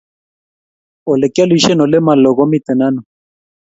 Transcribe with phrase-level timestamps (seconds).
[1.11, 3.01] Olegialishe olemaloo komiten ano?